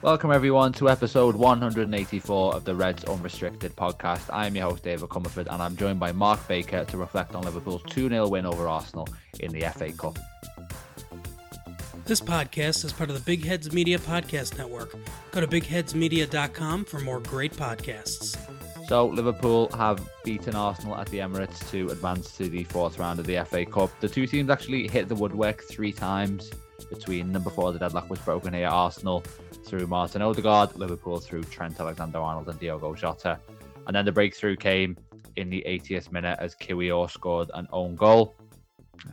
[0.00, 4.32] Welcome, everyone, to episode 184 of the Reds Unrestricted podcast.
[4.32, 7.82] I'm your host, David Comerford, and I'm joined by Mark Baker to reflect on Liverpool's
[7.88, 9.08] 2 0 win over Arsenal
[9.40, 10.16] in the FA Cup.
[12.04, 14.94] This podcast is part of the Big Heads Media Podcast Network.
[15.32, 18.38] Go to bigheadsmedia.com for more great podcasts.
[18.86, 23.26] So, Liverpool have beaten Arsenal at the Emirates to advance to the fourth round of
[23.26, 23.90] the FA Cup.
[23.98, 26.52] The two teams actually hit the woodwork three times
[26.88, 28.68] between them before the deadlock was broken here.
[28.68, 29.24] Arsenal
[29.68, 33.38] through Martin Odegaard, Liverpool through Trent Alexander-Arnold and Diogo Jota.
[33.86, 34.96] And then the breakthrough came
[35.36, 38.34] in the 80th minute as Kiwior scored an own goal.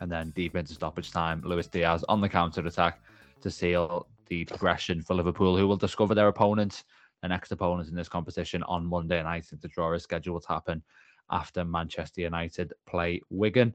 [0.00, 3.00] And then deep into stoppage time, Luis Diaz on the counter attack
[3.42, 6.84] to seal the progression for Liverpool, who will discover their opponents,
[7.20, 9.44] their next opponents in this competition on Monday night.
[9.60, 10.82] The draw is scheduled to happen
[11.30, 13.74] after Manchester United play Wigan.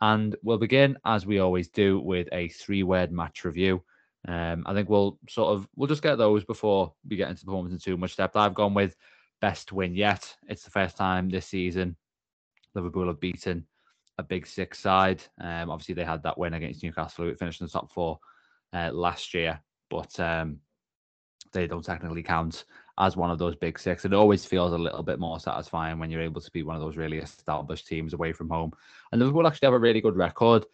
[0.00, 3.82] And we'll begin, as we always do, with a three word match review.
[4.28, 7.72] Um, I think we'll sort of we'll just get those before we get into performance
[7.72, 8.36] in too much depth.
[8.36, 8.96] I've gone with
[9.40, 10.36] best win yet.
[10.48, 11.96] It's the first time this season
[12.74, 13.66] Liverpool have beaten
[14.18, 15.22] a big six side.
[15.40, 18.18] Um, obviously they had that win against Newcastle, who finished in the top four
[18.72, 20.58] uh, last year, but um,
[21.52, 22.64] they don't technically count
[22.98, 24.04] as one of those big six.
[24.04, 26.82] It always feels a little bit more satisfying when you're able to beat one of
[26.82, 28.72] those really established teams away from home.
[29.10, 30.64] And Liverpool actually have a really good record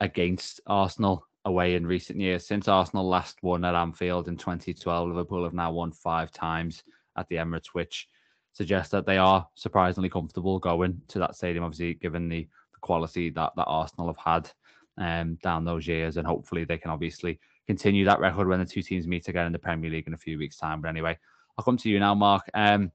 [0.00, 2.46] against Arsenal away in recent years.
[2.46, 6.82] Since Arsenal last won at Anfield in 2012, Liverpool have now won five times
[7.16, 8.08] at the Emirates, which
[8.52, 11.64] suggests that they are surprisingly comfortable going to that stadium.
[11.64, 14.50] Obviously, given the, the quality that that Arsenal have had
[14.98, 18.82] um, down those years, and hopefully they can obviously continue that record when the two
[18.82, 20.80] teams meet again in the Premier League in a few weeks' time.
[20.80, 21.18] But anyway,
[21.56, 22.44] I'll come to you now, Mark.
[22.54, 22.90] Um,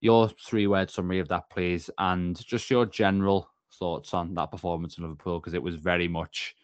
[0.00, 5.04] your three-word summary of that, please, and just your general thoughts on that performance in
[5.04, 6.54] Liverpool because it was very much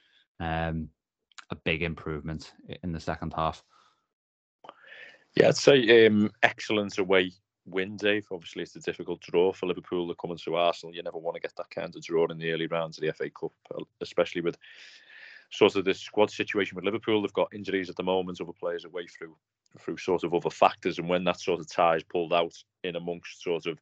[0.40, 0.88] um,
[1.50, 3.62] a big improvement in the second half.
[5.34, 7.32] Yeah, I'd say um, excellent away
[7.66, 8.26] win, Dave.
[8.30, 10.06] Obviously, it's a difficult draw for Liverpool.
[10.06, 10.94] They're coming to Arsenal.
[10.94, 13.12] You never want to get that kind of draw in the early rounds of the
[13.12, 14.56] FA Cup, uh, especially with
[15.50, 17.22] sort of the squad situation with Liverpool.
[17.22, 19.36] They've got injuries at the moment, other players away through
[19.78, 22.96] through sort of other factors, and when that sort of tie is pulled out in
[22.96, 23.78] amongst sort of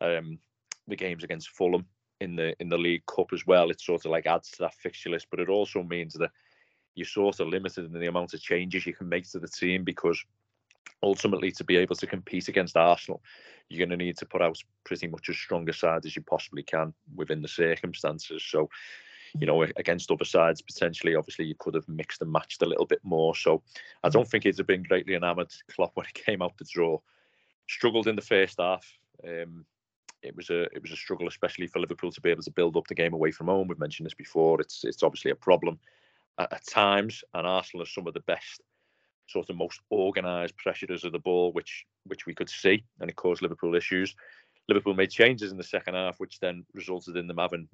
[0.00, 0.38] um,
[0.86, 1.84] the games against Fulham
[2.20, 4.74] in the in the League Cup as well, it sort of like adds to that
[4.74, 5.28] fixture list.
[5.30, 6.30] But it also means that
[6.94, 9.84] you're sort of limited in the amount of changes you can make to the team
[9.84, 10.22] because
[11.02, 13.22] ultimately to be able to compete against Arsenal,
[13.68, 16.22] you're going to need to put out pretty much as strong a side as you
[16.22, 18.42] possibly can within the circumstances.
[18.42, 18.68] So,
[19.38, 22.86] you know, against other sides, potentially, obviously, you could have mixed and matched a little
[22.86, 23.36] bit more.
[23.36, 23.62] So,
[24.02, 26.98] I don't think he'd have been greatly enamoured, Klopp, when he came out the draw.
[27.68, 28.86] Struggled in the first half.
[29.22, 29.66] Um,
[30.22, 32.76] it was a it was a struggle, especially for Liverpool to be able to build
[32.76, 33.68] up the game away from home.
[33.68, 34.60] We've mentioned this before.
[34.60, 35.78] It's it's obviously a problem
[36.38, 38.60] at, at times, and Arsenal are some of the best
[39.28, 43.16] sort of most organised pressurers of the ball, which which we could see, and it
[43.16, 44.14] caused Liverpool issues.
[44.68, 47.68] Liverpool made changes in the second half, which then resulted in them having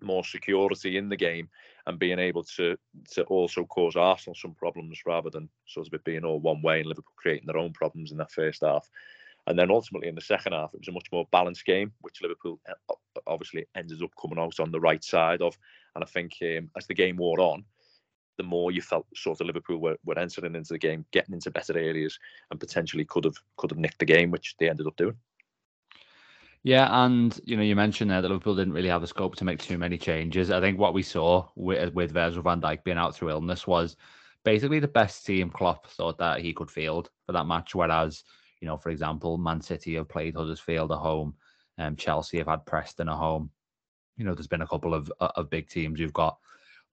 [0.00, 1.48] more security in the game
[1.86, 2.76] and being able to
[3.10, 6.80] to also cause Arsenal some problems rather than sort of it being all one way
[6.80, 8.88] and Liverpool creating their own problems in that first half.
[9.46, 12.22] And then ultimately in the second half, it was a much more balanced game, which
[12.22, 12.94] Liverpool uh,
[13.26, 15.56] obviously ended up coming out on the right side of.
[15.94, 17.64] And I think um, as the game wore on,
[18.36, 21.50] the more you felt sort of Liverpool were, were entering into the game, getting into
[21.50, 22.18] better areas,
[22.50, 25.16] and potentially could have could have nicked the game, which they ended up doing.
[26.64, 29.44] Yeah, and you know, you mentioned there that Liverpool didn't really have the scope to
[29.44, 30.50] make too many changes.
[30.50, 33.96] I think what we saw with, with Virgil van Dijk being out through illness was
[34.44, 37.74] basically the best team Klopp thought that he could field for that match.
[37.74, 38.24] Whereas,
[38.64, 41.34] you know, for example, Man City have played Huddersfield at home,
[41.76, 43.50] and um, Chelsea have had Preston at home.
[44.16, 46.38] You know, there's been a couple of of big teams who've got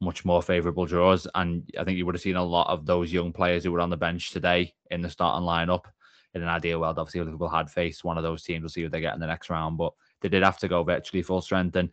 [0.02, 1.28] much more favourable draws.
[1.34, 3.80] And I think you would have seen a lot of those young players who were
[3.80, 5.86] on the bench today in the starting lineup.
[6.34, 8.64] In an ideal world, obviously, Liverpool had faced one of those teams.
[8.64, 10.84] We'll see what they get in the next round, but they did have to go
[10.84, 11.78] virtually full strength.
[11.78, 11.90] And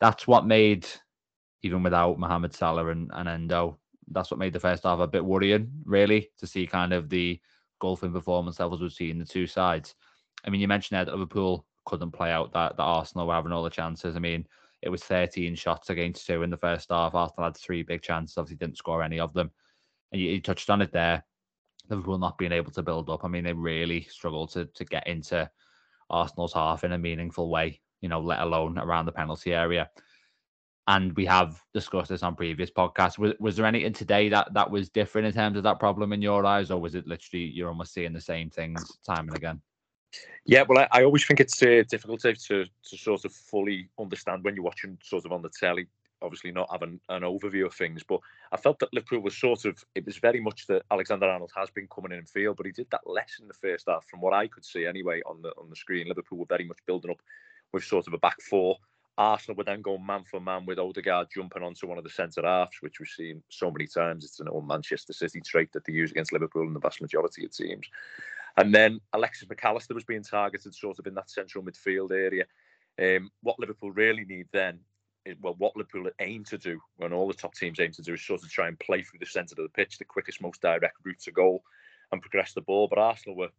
[0.00, 0.86] that's what made,
[1.60, 3.78] even without Mohamed Salah and, and Endo,
[4.12, 7.38] that's what made the first half a bit worrying, really, to see kind of the
[7.80, 9.94] golfing performance levels we've seen the two sides.
[10.44, 13.64] I mean, you mentioned that Liverpool couldn't play out that, that Arsenal were having all
[13.64, 14.16] the chances.
[14.16, 14.46] I mean,
[14.82, 17.14] it was 13 shots against two in the first half.
[17.14, 19.50] Arsenal had three big chances, obviously didn't score any of them.
[20.12, 21.24] And you, you touched on it there.
[21.88, 23.24] Liverpool not being able to build up.
[23.24, 25.50] I mean, they really struggled to to get into
[26.08, 29.90] Arsenal's half in a meaningful way, you know, let alone around the penalty area.
[30.90, 33.16] And we have discussed this on previous podcasts.
[33.16, 36.20] Was, was there anything today that that was different in terms of that problem in
[36.20, 39.60] your eyes, or was it literally you're almost seeing the same things time and again?
[40.44, 43.88] Yeah, well, I, I always think it's uh, difficult to, to to sort of fully
[44.00, 45.86] understand when you're watching sort of on the telly
[46.22, 48.20] obviously not having an, overview of things, but
[48.52, 51.70] I felt that Liverpool was sort of, it was very much that Alexander Arnold has
[51.70, 54.20] been coming in and field, but he did that less in the first half from
[54.20, 56.08] what I could see anyway on the on the screen.
[56.08, 57.20] Liverpool were very much building up
[57.72, 58.76] with sort of a back four.
[59.20, 62.40] Arsenal would then go man for man with Odegaard jumping onto one of the centre
[62.42, 64.24] halves, which we've seen so many times.
[64.24, 67.44] It's an old Manchester City trait that they use against Liverpool and the vast majority
[67.44, 67.86] of teams.
[68.56, 72.46] And then Alexis Mac Allister was being targeted sort of in that central midfield area.
[72.98, 74.78] Um, what Liverpool really need then,
[75.26, 78.14] is, well, what Liverpool aim to do, when all the top teams aim to do,
[78.14, 80.62] is sort of try and play through the centre of the pitch, the quickest, most
[80.62, 81.62] direct route to goal,
[82.10, 82.88] and progress the ball.
[82.88, 83.50] But Arsenal were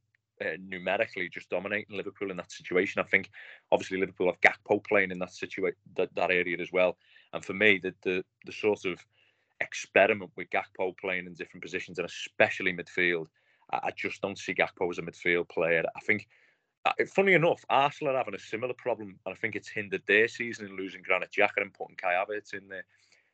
[0.42, 3.02] uh, numerically just dominating Liverpool in that situation.
[3.02, 3.30] I think
[3.72, 6.98] obviously Liverpool have Gakpo playing in that situation, that, that area as well.
[7.34, 9.00] And for me, the, the the sort of
[9.60, 13.28] experiment with Gakpo playing in different positions and especially midfield
[13.72, 15.84] I just don't see Gakpo as a midfield player.
[15.96, 16.28] I think,
[16.86, 20.28] uh, funny enough, Arsenal are having a similar problem, and I think it's hindered their
[20.28, 22.86] season in losing Granit Xhaka and putting Kai Havertz in there.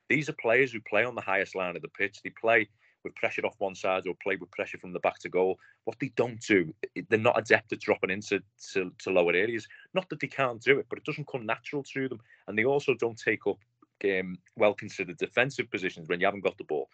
[0.10, 2.21] These are players who play on the highest line of the pitch.
[2.24, 2.69] They play
[3.07, 5.59] with pressure off one side or play with pressure from the back to goal.
[5.86, 6.74] What they don't do,
[7.09, 8.42] they're not adept at dropping into
[8.74, 9.68] to, to lower areas.
[9.94, 12.19] Not that they can't do it, but it doesn't come natural to them.
[12.48, 13.57] And they also don't take up
[14.06, 16.89] um, well considered defensive positions when you haven't got the ball.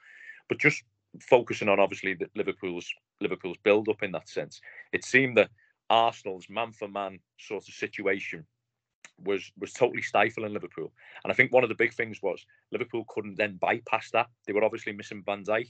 [0.47, 0.83] But just
[1.21, 2.87] focusing on obviously the Liverpool's
[3.21, 4.61] Liverpool's build up in that sense.
[4.91, 5.49] It seemed that
[5.89, 8.45] Arsenal's man for man sort of situation
[9.23, 10.91] was was totally stifling Liverpool.
[11.23, 14.27] And I think one of the big things was Liverpool couldn't then bypass that.
[14.45, 15.67] They were obviously missing Van Dijk,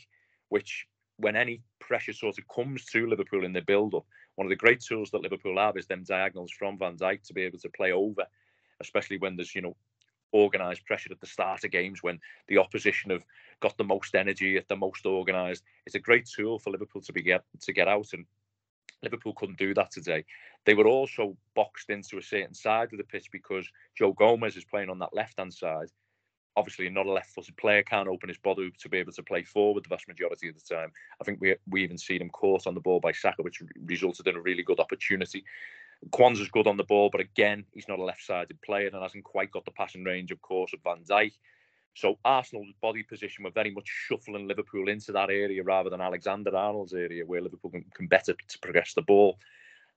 [0.49, 0.87] which
[1.17, 4.05] when any pressure sort of comes to Liverpool in the build up,
[4.35, 7.33] one of the great tools that Liverpool have is them diagonals from Van Dijk to
[7.33, 8.25] be able to play over,
[8.81, 9.75] especially when there's you know
[10.33, 13.23] organised pressure at the start of games when the opposition have
[13.59, 15.63] got the most energy at the most organised.
[15.85, 18.25] It's a great tool for Liverpool to be get to get out, and
[19.03, 20.25] Liverpool couldn't do that today.
[20.65, 24.65] They were also boxed into a certain side of the pitch because Joe Gomez is
[24.65, 25.89] playing on that left hand side.
[26.55, 29.83] Obviously, not a left-footed player can't open his body to be able to play forward
[29.83, 30.91] the vast majority of the time.
[31.19, 34.27] I think we we even seen him caught on the ball by Saka, which resulted
[34.27, 35.43] in a really good opportunity.
[36.11, 39.51] Quansah's good on the ball, but again, he's not a left-sided player and hasn't quite
[39.51, 41.31] got the passing range, of course, of Van Dijk.
[41.95, 46.55] So Arsenal's body position were very much shuffling Liverpool into that area rather than Alexander
[46.55, 49.37] Arnold's area, where Liverpool can, can better to progress the ball.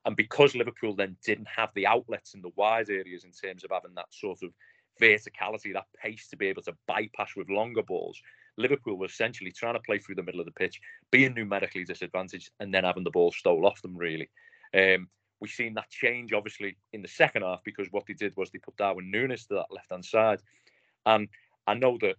[0.04, 3.70] And because Liverpool then didn't have the outlets in the wide areas in terms of
[3.72, 4.52] having that sort of
[5.00, 8.20] verticality, that pace to be able to bypass with longer balls,
[8.56, 12.50] Liverpool were essentially trying to play through the middle of the pitch, being numerically disadvantaged,
[12.60, 14.30] and then having the ball stole off them, really.
[14.74, 15.08] Um,
[15.40, 18.58] We've seen that change obviously in the second half because what they did was they
[18.58, 20.40] put Darwin Núñez to that left hand side.
[21.04, 21.28] And
[21.66, 22.16] I know that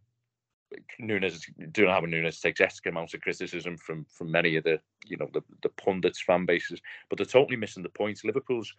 [1.02, 1.42] Núñez,
[1.72, 5.30] doing having Núñez takes extra amounts of criticism from from many of the you know
[5.34, 8.24] the, the pundits fan bases, but they're totally missing the point.
[8.24, 8.74] Liverpool's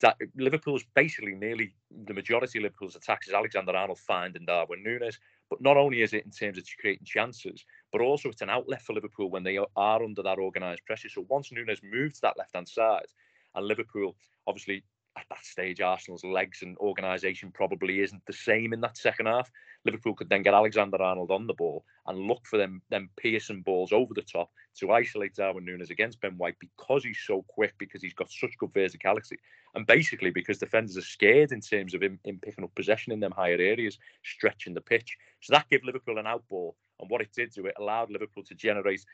[0.00, 1.74] that Liverpool's basically nearly
[2.06, 5.16] the majority of Liverpool's attacks is Alexander Arnold finding Darwin Núñez.
[5.48, 8.82] But not only is it in terms of creating chances, but also it's an outlet
[8.82, 11.08] for Liverpool when they are under that organised pressure.
[11.08, 13.06] So once Núñez moves to that left hand side,
[13.54, 14.16] and Liverpool,
[14.46, 14.84] obviously,
[15.16, 19.50] at that stage, Arsenal's legs and organisation probably isn't the same in that second half.
[19.84, 23.62] Liverpool could then get Alexander Arnold on the ball and look for them, them piercing
[23.62, 27.74] balls over the top to isolate Darwin Núñez against Ben White because he's so quick,
[27.78, 29.36] because he's got such good verticality,
[29.74, 33.20] and basically because defenders are scared in terms of him, him picking up possession in
[33.20, 35.16] them higher areas, stretching the pitch.
[35.40, 38.44] So that gave Liverpool an out ball, and what it did to it allowed Liverpool
[38.44, 39.04] to generate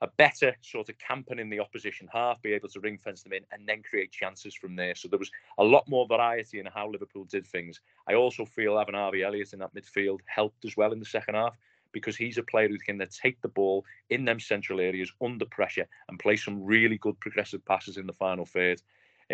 [0.00, 3.32] a better sort of camping in the opposition half, be able to ring fence them
[3.32, 4.94] in, and then create chances from there.
[4.94, 7.80] So there was a lot more variety in how Liverpool did things.
[8.08, 11.34] I also feel having Harvey Elliott in that midfield helped as well in the second
[11.34, 11.56] half
[11.92, 15.86] because he's a player who can take the ball in them central areas under pressure
[16.08, 18.80] and play some really good progressive passes in the final third.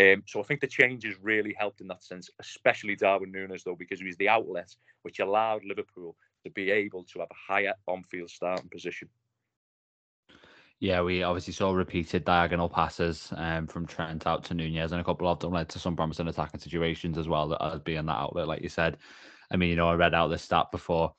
[0.00, 3.76] Um, so I think the changes really helped in that sense, especially Darwin Núñez though,
[3.76, 7.74] because he was the outlet which allowed Liverpool to be able to have a higher
[7.86, 9.08] on-field starting position.
[10.84, 15.04] Yeah, we obviously saw repeated diagonal passes um, from Trent out to Núñez, and a
[15.04, 18.48] couple of them led to some promising attacking situations as well as being that outlet,
[18.48, 18.98] like you said.
[19.50, 21.14] I mean, you know, I read out the stat before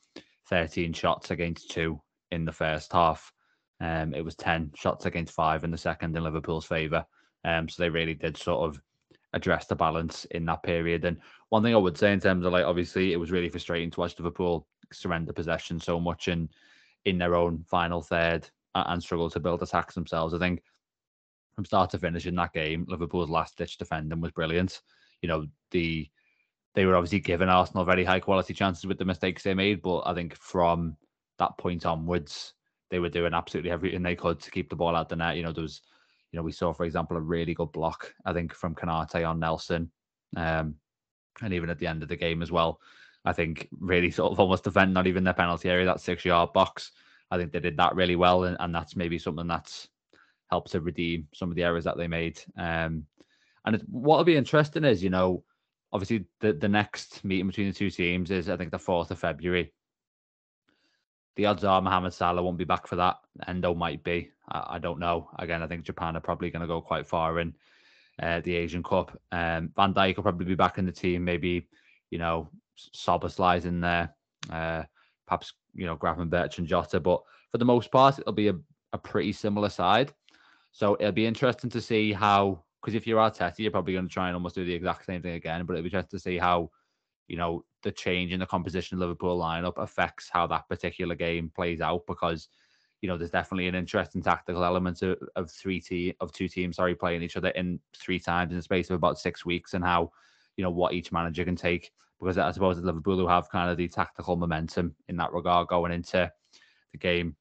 [0.49, 3.33] 13 shots against two in the first half.
[3.81, 7.03] Um, it was 10 shots against five in the second in Liverpool's favour.
[7.43, 8.79] Um, so they really did sort of
[9.33, 11.05] address the balance in that period.
[11.05, 11.17] And
[11.49, 13.99] one thing I would say in terms of like, obviously, it was really frustrating to
[13.99, 16.49] watch Liverpool surrender possession so much in
[17.05, 20.33] in their own final third and struggle to build attacks themselves.
[20.33, 20.61] I think
[21.55, 24.81] from start to finish in that game, Liverpool's last ditch defending was brilliant.
[25.21, 26.09] You know, the
[26.75, 30.01] they were obviously giving Arsenal very high quality chances with the mistakes they made, but
[30.01, 30.97] I think from
[31.39, 32.53] that point onwards,
[32.91, 35.37] they were doing absolutely everything they could to keep the ball out the net.
[35.37, 35.81] You know, there was,
[36.31, 39.39] you know, we saw, for example, a really good block, I think, from Konate on
[39.39, 39.89] Nelson.
[40.35, 40.75] Um,
[41.41, 42.81] and even at the end of the game as well,
[43.23, 46.51] I think really sort of almost defend not even their penalty area, that six yard
[46.53, 46.91] box.
[47.31, 49.87] I think they did that really well, and, and that's maybe something that's
[50.49, 52.39] helped to redeem some of the errors that they made.
[52.57, 53.05] Um,
[53.65, 55.43] and what'll be interesting is, you know,
[55.91, 59.19] obviously the, the next meeting between the two teams is I think the fourth of
[59.19, 59.73] February.
[61.35, 63.17] The odds are Mohamed Salah won't be back for that.
[63.47, 64.29] Endo might be.
[64.47, 65.29] I, I don't know.
[65.39, 67.53] Again, I think Japan are probably going to go quite far in
[68.21, 69.19] uh, the Asian Cup.
[69.31, 71.25] Um, Van Dijk will probably be back in the team.
[71.25, 71.67] Maybe
[72.09, 72.49] you know
[72.93, 74.13] Szoboszlai in there.
[74.49, 74.83] Uh,
[75.27, 76.99] perhaps you know Gravenberch and Jota.
[76.99, 78.55] But for the most part, it'll be a,
[78.93, 80.13] a pretty similar side.
[80.71, 84.13] So it'll be interesting to see how because if you're Arteta, you're probably going to
[84.13, 85.65] try and almost do the exact same thing again.
[85.65, 86.69] But it'll be interesting to see how
[87.27, 91.51] you know the change in the composition of Liverpool lineup affects how that particular game
[91.55, 92.49] plays out because
[93.01, 96.77] you know there's definitely an interesting tactical element of, of three te- of two teams
[96.77, 99.83] sorry playing each other in three times in the space of about six weeks and
[99.83, 100.11] how
[100.57, 103.77] you know what each manager can take because I suppose Liverpool who have kind of
[103.77, 106.31] the tactical momentum in that regard going into
[106.91, 107.35] the game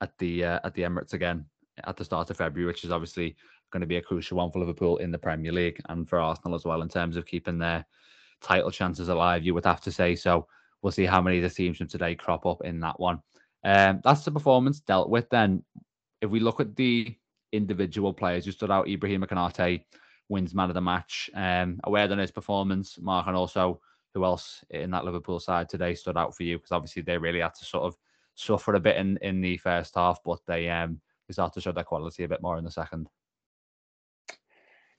[0.00, 1.44] at the uh, at the Emirates again
[1.84, 3.36] at the start of February, which is obviously
[3.70, 6.54] going to be a crucial one for Liverpool in the Premier League and for Arsenal
[6.54, 7.84] as well in terms of keeping their
[8.40, 9.44] title chances alive.
[9.44, 10.46] You would have to say so.
[10.82, 13.20] We'll see how many of the teams from today crop up in that one.
[13.64, 15.28] Um, that's the performance dealt with.
[15.30, 15.62] Then,
[16.20, 17.14] if we look at the
[17.52, 19.84] individual players who stood out, Ibrahim Konate
[20.28, 21.28] wins man of the match.
[21.34, 23.80] Um, aware on his performance, Mark, and also
[24.14, 26.58] who else in that Liverpool side today stood out for you?
[26.58, 27.96] Because obviously they really had to sort of
[28.34, 31.72] suffer a bit in, in the first half, but they um they started to show
[31.72, 33.08] their quality a bit more in the second.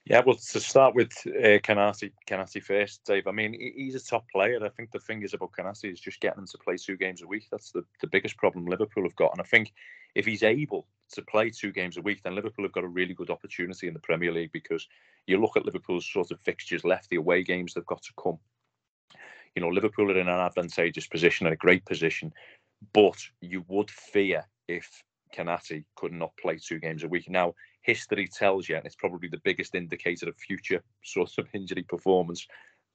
[0.06, 3.28] Yeah, well, to start with uh, Konate first, Dave.
[3.28, 4.60] I mean, he's a top player.
[4.66, 7.22] I think the thing is about Konate is just getting him to play two games
[7.22, 7.48] a week.
[7.52, 9.32] That's the, the biggest problem Liverpool have got.
[9.32, 9.72] And I think
[10.16, 13.14] if he's able to play two games a week, then Liverpool have got a really
[13.14, 14.88] good opportunity in the Premier League because
[15.28, 18.40] you look at Liverpool's sort of fixtures left, the away games they've got to come.
[19.56, 22.34] You know, Liverpool are in an advantageous position, in a great position,
[22.94, 25.04] but you would fear if
[25.36, 27.30] Konate could not play two games a week.
[27.30, 31.84] Now, history tells you, and it's probably the biggest indicator of future sort of injury
[31.84, 32.48] performance,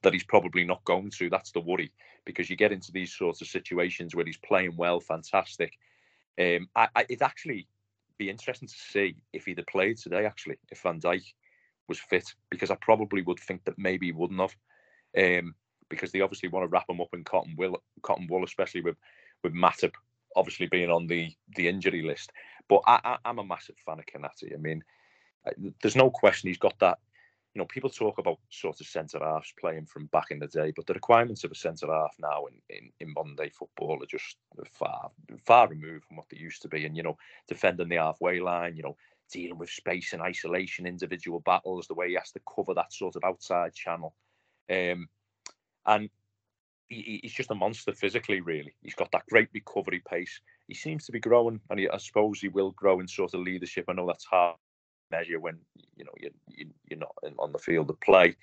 [0.02, 1.30] that he's probably not going to.
[1.30, 1.90] That's the worry
[2.24, 5.72] because you get into these sorts of situations where he's playing well, fantastic.
[6.38, 7.66] Um, I, I, it'd actually
[8.18, 11.22] be interesting to see if he'd have played today, actually, if Van Dijk
[11.88, 14.56] was fit, because I probably would think that maybe he wouldn't have.
[15.16, 15.54] Um,
[15.88, 18.96] because they obviously want to wrap him up in cotton wool, cotton wool, especially with
[19.42, 19.92] with Matip
[20.36, 22.30] obviously being on the the injury list.
[22.68, 24.52] But I, am a massive fan of Konate.
[24.52, 24.82] I mean,
[25.80, 26.98] there's no question he's got that.
[27.54, 30.72] You know, people talk about sort of centre halves playing from back in the day,
[30.76, 34.06] but the requirements of a centre half now in, in, in modern day football are
[34.06, 34.36] just
[34.72, 35.10] far
[35.44, 36.84] far removed from what they used to be.
[36.84, 37.16] And you know,
[37.48, 38.96] defending the halfway line, you know,
[39.32, 43.16] dealing with space and isolation, individual battles, the way he has to cover that sort
[43.16, 44.14] of outside channel.
[44.68, 45.08] Um,
[45.86, 46.10] and
[46.88, 48.74] he, he's just a monster physically, really.
[48.82, 50.40] He's got that great recovery pace.
[50.68, 53.40] He seems to be growing, and he, I suppose he will grow in sort of
[53.40, 53.86] leadership.
[53.88, 54.56] I know that's hard
[55.10, 55.58] measure when
[55.96, 58.36] you know you, you you're not on the field of play,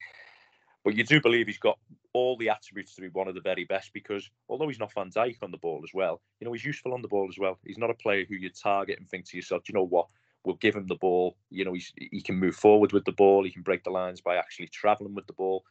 [0.83, 1.77] but you do believe he's got
[2.13, 5.09] all the attributes to be one of the very best because although he's not Van
[5.09, 7.59] Dijk on the ball as well, you know he's useful on the ball as well.
[7.65, 10.07] He's not a player who you target and think to yourself, you know what,
[10.43, 11.37] we'll give him the ball.
[11.49, 13.43] You know he's he can move forward with the ball.
[13.43, 15.63] He can break the lines by actually travelling with the ball.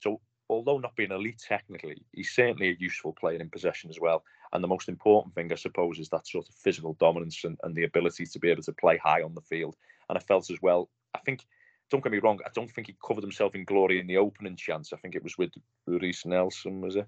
[0.00, 4.24] So although not being elite technically, he's certainly a useful player in possession as well.
[4.52, 7.74] And the most important thing, I suppose, is that sort of physical dominance and, and
[7.74, 9.76] the ability to be able to play high on the field.
[10.08, 11.44] And I felt as well, I think,
[11.90, 14.56] don't get me wrong, I don't think he covered himself in glory in the opening
[14.56, 14.92] chance.
[14.92, 15.52] I think it was with
[15.86, 17.06] Reiss Nelson, was it?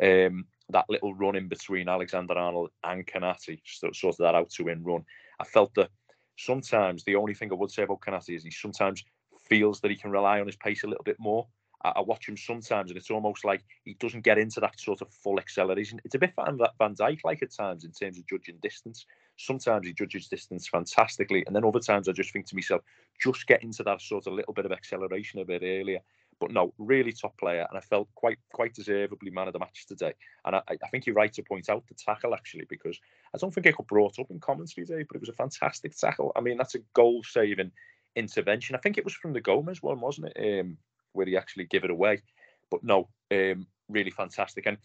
[0.00, 4.84] Um, that little run in between Alexander Arnold and Konate, sorted that out to win
[4.84, 5.04] run.
[5.40, 5.90] I felt that
[6.36, 9.04] sometimes the only thing I would say about Konate is he sometimes
[9.42, 11.46] feels that he can rely on his pace a little bit more.
[11.84, 15.12] I, watch him sometimes, and it's almost like he doesn't get into that sort of
[15.12, 16.00] full acceleration.
[16.04, 19.06] It's a bit Van, Van Dijk like at times in terms of judging distance.
[19.36, 22.82] Sometimes he judges distance fantastically, and then other times I just think to myself,
[23.22, 26.00] just get into that sort of little bit of acceleration a bit earlier.
[26.40, 29.86] But no, really top player, and I felt quite quite deservedly man of the match
[29.86, 30.14] today.
[30.44, 32.98] And I, I think you're right to point out the tackle actually, because
[33.34, 35.96] I don't think it got brought up in commentary today, but it was a fantastic
[35.96, 36.32] tackle.
[36.36, 37.72] I mean, that's a goal saving
[38.14, 38.76] intervention.
[38.76, 40.60] I think it was from the Gomez one, wasn't it?
[40.60, 40.78] Um,
[41.12, 42.22] where he actually give it away.
[42.70, 44.66] But no, um, really fantastic.
[44.66, 44.78] And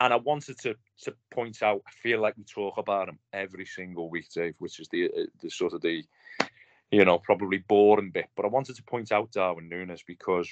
[0.00, 1.82] and I wanted to to point out.
[1.86, 5.26] I feel like we talk about him every single week, Dave, which is the uh,
[5.42, 6.04] the sort of the
[6.90, 8.26] you know probably boring bit.
[8.36, 10.48] But I wanted to point out Darwin Núñez because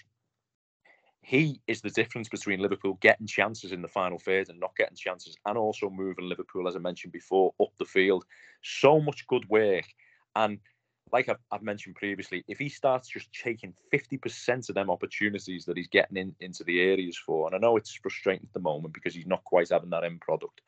[1.22, 4.96] he is the difference between Liverpool getting chances in the final third and not getting
[4.96, 8.24] chances, and also moving Liverpool, as I mentioned before, up the field.
[8.62, 9.84] So much good work,
[10.34, 10.58] and
[11.12, 15.76] like I've, I've, mentioned previously, if he starts just taking 50% of them opportunities that
[15.76, 18.94] he's getting in, into the areas for, and I know it's frustrating at the moment
[18.94, 20.62] because he's not quite having that end product,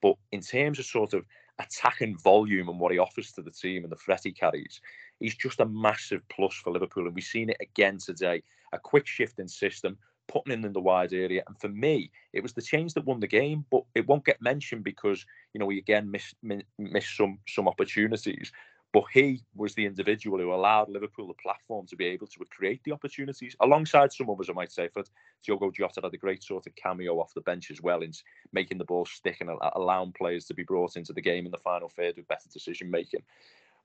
[0.00, 1.24] but in terms of sort of
[1.58, 4.80] attacking volume and what he offers to the team and the threat he carries,
[5.18, 7.06] he's just a massive plus for Liverpool.
[7.06, 8.42] And we've seen it again today.
[8.72, 11.42] A quick shift in system, putting in in the wide area.
[11.46, 14.40] And for me, it was the change that won the game, but it won't get
[14.40, 18.52] mentioned because, you know, we again missed, missed some, some opportunities.
[18.92, 22.82] But he was the individual who allowed Liverpool the platform to be able to create
[22.82, 24.88] the opportunities alongside some others, I might say.
[24.88, 25.04] For
[25.44, 28.12] Diogo Jota had a great sort of cameo off the bench as well in
[28.52, 31.58] making the ball stick and allowing players to be brought into the game in the
[31.58, 33.22] final third with better decision making.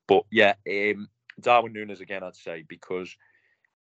[0.08, 1.08] But yeah, um,
[1.40, 3.16] Darwin Nunez again, I'd say, because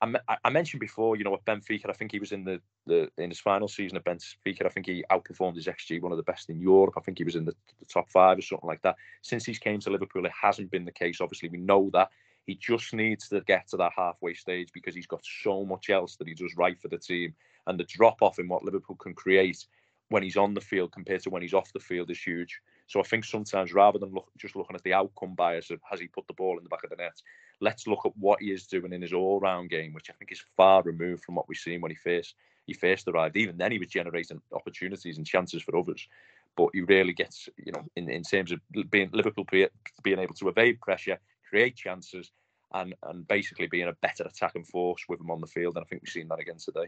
[0.04, 3.10] I, I, mentioned before, you know, at Benfica, I think he was in the, the
[3.18, 4.66] in his final season at Benfica.
[4.66, 6.96] I think he outperformed his XG, one of the best in Europe.
[6.98, 8.96] I think he was in the, the top five or something like that.
[9.22, 11.22] Since he's came to Liverpool, it hasn't been the case.
[11.22, 12.10] Obviously, we know that
[12.46, 16.18] he just needs to get to that halfway stage because he's got so much else
[16.18, 17.34] that he does right for the team,
[17.68, 19.66] and the drop off in what Liverpool can create
[20.10, 22.60] when he's on the field compared to when he's off the field is huge.
[22.88, 26.00] So I think sometimes rather than look, just looking at the outcome bias of has
[26.00, 27.20] he put the ball in the back of the net,
[27.64, 30.44] let's look at what he is doing in his all-round game, which I think is
[30.58, 33.36] far removed from what we've seen when he first he first arrived.
[33.36, 36.08] Even then, he was generating opportunities and chances for others,
[36.56, 40.48] but he really gets, you know, in, in terms of being Liverpool being able to
[40.48, 42.32] evade pressure, create chances,
[42.74, 45.76] and and basically being a better attacking force with him on the field.
[45.76, 46.88] And I think we've seen that again today.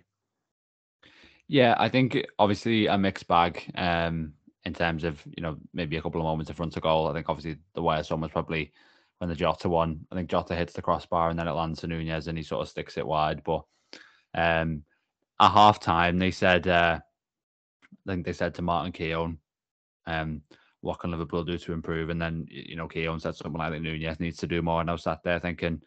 [1.47, 3.71] Yeah, I think obviously a mixed bag.
[3.75, 4.33] Um,
[4.65, 7.07] in terms of you know maybe a couple of moments in front of goal.
[7.07, 8.71] I think obviously the worst one was probably
[9.19, 10.05] when the Jota one.
[10.11, 12.61] I think Jota hits the crossbar and then it lands to Nunez and he sort
[12.61, 13.43] of sticks it wide.
[13.43, 13.63] But
[14.33, 14.83] um,
[15.39, 16.99] at half time they said uh,
[18.07, 19.37] I think they said to Martin Keown,
[20.05, 20.41] um,
[20.81, 22.09] what can Liverpool do to improve?
[22.09, 24.81] And then you know Keown said something like that Nunez needs to do more.
[24.81, 25.81] And I was sat there thinking,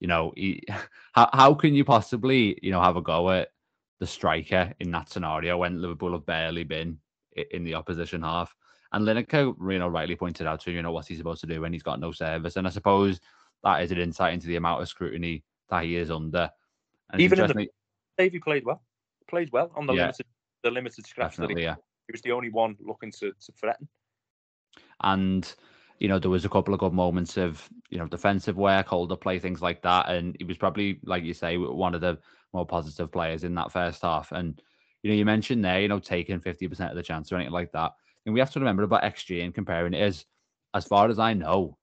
[0.00, 0.62] you know, he,
[1.12, 3.48] how how can you possibly you know have a go at
[4.00, 6.98] the striker in that scenario when Liverpool have barely been
[7.52, 8.52] in the opposition half.
[8.92, 11.60] And Lineker, you know, rightly pointed out to you know what he's supposed to do
[11.60, 12.56] when he's got no service.
[12.56, 13.20] And I suppose
[13.64, 16.50] that is an insight into the amount of scrutiny that he is under.
[17.10, 17.68] And Even in the
[18.18, 18.82] Davey played well,
[19.28, 20.26] played well on the yeah, limited
[20.62, 21.74] the limited scraps that he, yeah.
[22.06, 23.88] he was the only one looking to, to threaten.
[25.02, 25.52] And
[25.98, 29.12] you know, there was a couple of good moments of, you know, defensive work, hold
[29.12, 30.08] up play, things like that.
[30.08, 32.18] And he was probably, like you say, one of the
[32.52, 34.32] more positive players in that first half.
[34.32, 34.60] And
[35.02, 37.70] you know, you mentioned there, you know, taking 50% of the chance or anything like
[37.72, 37.92] that.
[38.24, 40.24] And we have to remember about XG and comparing it is,
[40.74, 41.76] as far as I know,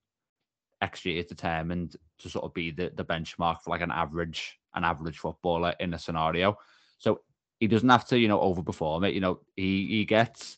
[0.84, 4.84] XG is determined to sort of be the, the benchmark for like an average, an
[4.84, 6.58] average footballer in a scenario.
[6.98, 7.22] So
[7.60, 9.14] he doesn't have to, you know, overperform it.
[9.14, 10.58] You know, he he gets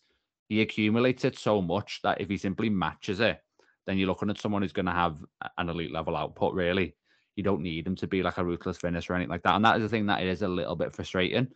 [0.49, 3.39] he accumulates it so much that if he simply matches it,
[3.87, 5.17] then you're looking at someone who's going to have
[5.57, 6.53] an elite level output.
[6.53, 6.95] Really,
[7.35, 9.55] you don't need him to be like a ruthless finisher or anything like that.
[9.55, 11.47] And that is the thing that is a little bit frustrating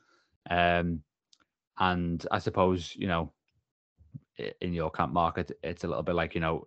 [0.49, 1.01] um,
[1.77, 3.33] and I suppose, you know,
[4.62, 6.65] in your camp market, it's a little bit like, you know,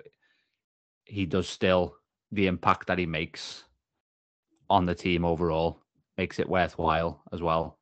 [1.04, 1.96] he does still
[2.32, 3.64] the impact that he makes
[4.70, 5.80] on the team overall
[6.16, 7.78] makes it worthwhile as well.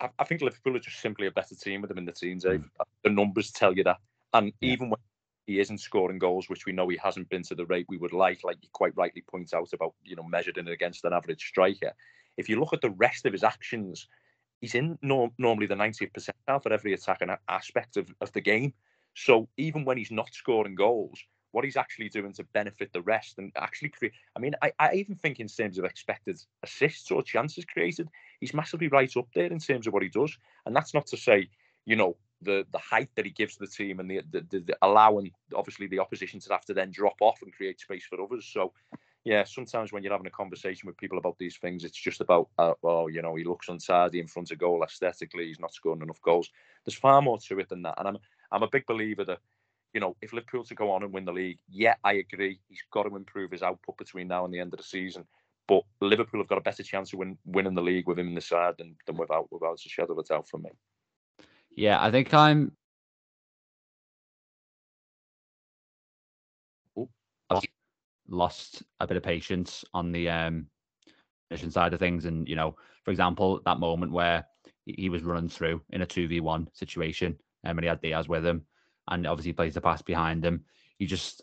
[0.00, 2.38] I, I think Liverpool are just simply a better team with him in the team,
[2.38, 2.60] Dave.
[2.60, 2.84] Mm.
[3.04, 3.98] The numbers tell you that.
[4.32, 4.72] And yeah.
[4.72, 4.98] even when
[5.46, 8.12] he isn't scoring goals, which we know he hasn't been to the rate we would
[8.12, 11.46] like, like you quite rightly point out about, you know, measured in against an average
[11.46, 11.92] striker.
[12.36, 14.08] If you look at the rest of his actions,
[14.60, 18.74] he's in no, normally the 90th percentile for every attacking aspect of, of the game.
[19.16, 21.18] So even when he's not scoring goals,
[21.52, 24.12] what he's actually doing to benefit the rest and actually create.
[24.36, 28.52] I mean, I, I even think in terms of expected assists or chances created, he's
[28.52, 30.36] massively right up there in terms of what he does.
[30.66, 31.48] And that's not to say,
[31.86, 34.76] you know, the the height that he gives the team and the, the, the, the
[34.82, 38.44] allowing obviously the opposition to have to then drop off and create space for others.
[38.44, 38.74] So
[39.24, 42.48] yeah, sometimes when you're having a conversation with people about these things, it's just about,
[42.58, 45.46] uh, well, you know, he looks untidy in front of goal aesthetically.
[45.46, 46.50] He's not scoring enough goals.
[46.84, 47.94] There's far more to it than that.
[47.98, 48.18] And I'm,
[48.52, 49.38] I'm a big believer that,
[49.92, 52.58] you know, if Liverpool to go on and win the league, yeah, I agree.
[52.68, 55.24] He's got to improve his output between now and the end of the season.
[55.68, 58.34] But Liverpool have got a better chance of win, winning the league with him in
[58.34, 60.70] the side than, than without, without a shadow of a doubt for me.
[61.70, 62.72] Yeah, I think I'm
[68.28, 70.66] lost a bit of patience on the um
[71.50, 72.24] mission side of things.
[72.24, 74.44] And, you know, for example, that moment where
[74.84, 78.64] he was running through in a 2v1 situation um, and he had Diaz with him
[79.08, 80.64] and obviously plays the pass behind him.
[80.98, 81.42] You just,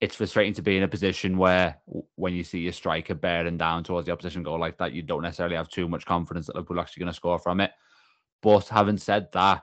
[0.00, 1.78] it's frustrating to be in a position where
[2.16, 5.22] when you see your striker bearing down towards the opposition goal like that, you don't
[5.22, 7.72] necessarily have too much confidence that Liverpool are actually going to score from it.
[8.42, 9.62] But having said that,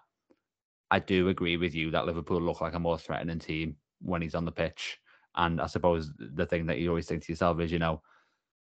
[0.90, 4.36] I do agree with you that Liverpool look like a more threatening team when he's
[4.36, 5.00] on the pitch
[5.38, 8.02] And I suppose the thing that you always think to yourself is, you know,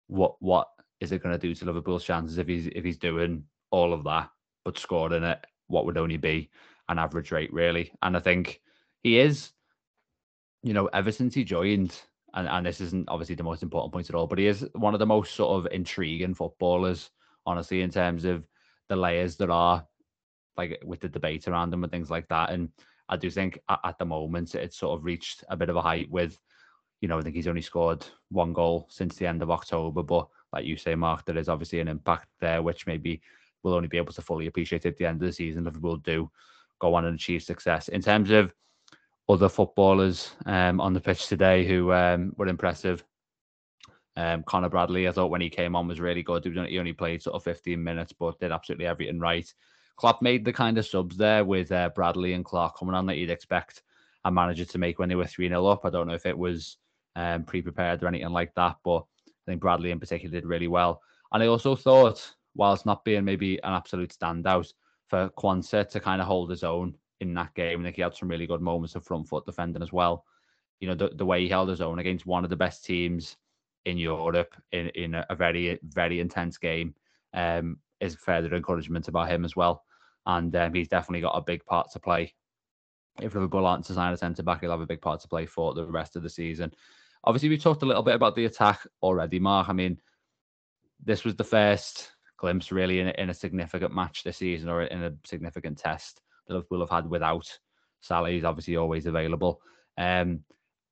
[0.08, 0.68] what what
[1.00, 4.04] is it going to do to Liverpool's chances if he's if he's doing all of
[4.06, 4.30] that
[4.64, 5.46] but scoring it?
[5.68, 6.50] What would only be
[6.90, 7.94] an average rate, really?
[8.02, 8.62] And I think
[9.02, 9.52] he is,
[10.64, 11.98] you know, ever since he joined,
[12.34, 14.94] and, and this isn't obviously the most important point at all, but he is one
[14.94, 17.12] of the most sort of intriguing footballers,
[17.46, 18.46] honestly, in terms of
[18.90, 19.86] the layers that are
[20.58, 22.50] like with the debate around him and things like that.
[22.50, 22.70] And
[23.08, 25.82] I do think at, at the moment it's sort of reached a bit of a
[25.82, 26.38] height with,
[27.02, 30.28] you know, I think he's only scored one goal since the end of October, but
[30.52, 33.22] like you say, Mark, there is obviously an impact there, which maybe
[33.64, 35.64] we'll only be able to fully appreciate at the end of the season.
[35.64, 36.30] Liverpool do
[36.80, 37.88] go on and achieve success.
[37.88, 38.54] In terms of
[39.28, 43.04] other footballers um, on the pitch today who um, were impressive,
[44.16, 46.46] um, Connor Bradley, I thought when he came on was really good.
[46.46, 49.52] He only played sort of 15 minutes, but did absolutely everything right.
[49.96, 53.18] Klopp made the kind of subs there with uh, Bradley and Clark coming on that
[53.18, 53.84] you'd expect
[54.26, 55.86] a manager to make when they were 3 0 up.
[55.86, 56.78] I don't know if it was
[57.16, 60.68] um, pre prepared or anything like that, but I think Bradley in particular did really
[60.68, 61.02] well.
[61.32, 64.72] And I also thought, whilst not being maybe an absolute standout,
[65.10, 67.82] for Quansah to kind of hold his own in that game.
[67.82, 70.26] I think he had some really good moments of front foot defending as well.
[70.80, 73.36] You know, the, the way he held his own against one of the best teams
[73.86, 76.94] in Europe in, in a very, very intense game
[77.34, 79.84] um, is further encouragement about him as well.
[80.26, 82.34] And um, he's definitely got a big part to play.
[83.22, 85.46] If Liverpool aren't to sign a centre back, he'll have a big part to play
[85.46, 86.72] for the rest of the season.
[87.24, 89.68] Obviously, we talked a little bit about the attack already, Mark.
[89.68, 90.00] I mean,
[91.04, 94.84] this was the first glimpse really in a, in a significant match this season or
[94.84, 97.48] in a significant test that Liverpool have had without
[98.02, 98.32] Salah.
[98.32, 99.62] He's obviously always available.
[99.98, 100.42] Um,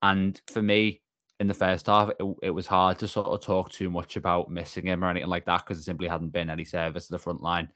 [0.02, 1.02] and for me,
[1.40, 4.50] in the first half, it, it, was hard to sort of talk too much about
[4.50, 7.20] missing him or anything like that because there simply hadn't been any service to the
[7.20, 7.70] front line.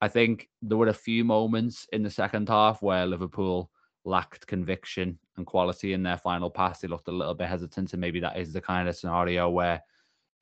[0.00, 3.70] I think there were a few moments in the second half where Liverpool
[4.04, 6.80] lacked conviction and quality in their final pass.
[6.80, 9.82] They looked a little bit hesitant, and maybe that is the kind of scenario where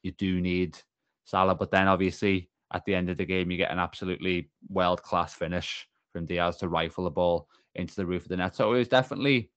[0.03, 0.77] you do need
[1.25, 1.55] Salah.
[1.55, 5.35] But then, obviously, at the end of the game, you get an absolutely world class
[5.35, 8.57] finish from Diaz to rifle the ball into the roof of the net.
[8.57, 9.51] So it was definitely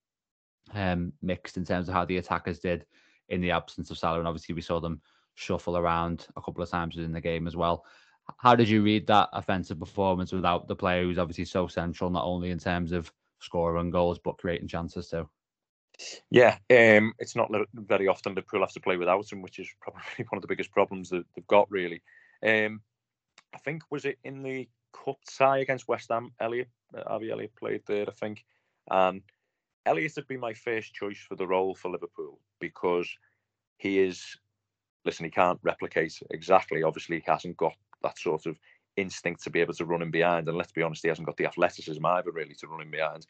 [0.74, 2.86] um, mixed in terms of how the attackers did
[3.30, 5.02] in the absence of Salah, and obviously we saw them
[5.36, 7.86] shuffle around a couple of times within the game as well.
[8.38, 12.26] How did you read that offensive performance without the player who's obviously so central, not
[12.26, 15.28] only in terms of scoring goals but creating chances too?
[16.30, 20.02] Yeah, um, it's not very often Liverpool have to play without him, which is probably
[20.30, 21.70] one of the biggest problems that they've got.
[21.70, 22.02] Really,
[22.46, 22.82] um,
[23.54, 26.32] I think was it in the cup tie against West Ham.
[26.40, 28.46] Elliott, uh, Harvey Elliott played there, I think,
[28.90, 29.22] and
[29.86, 33.10] Elliott had been my first choice for the role for Liverpool because
[33.78, 34.38] he is.
[35.06, 36.84] Listen, he can't replicate exactly.
[36.84, 38.60] Obviously, he hasn't got that sort of
[38.98, 40.48] instinct to be able to run in behind.
[40.48, 43.26] And let's be honest, he hasn't got the athleticism either, really, to run in behind.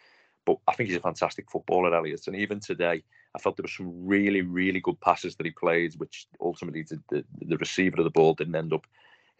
[0.46, 2.26] But I think he's a fantastic footballer, Elliott.
[2.28, 3.04] And even today,
[3.36, 7.00] I felt there were some really, really good passes that he played, which ultimately the,
[7.10, 8.88] the, the receiver of the ball didn't end up